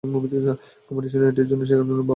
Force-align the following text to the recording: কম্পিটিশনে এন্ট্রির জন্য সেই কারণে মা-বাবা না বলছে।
কম্পিটিশনে 0.03 1.25
এন্ট্রির 1.25 1.49
জন্য 1.49 1.61
সেই 1.61 1.75
কারণে 1.75 1.89
মা-বাবা 1.89 1.99
না 1.99 2.01
বলছে। 2.01 2.09